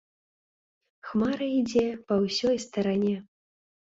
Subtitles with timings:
[1.09, 3.13] Хмарай ідзе па ўсёй старане.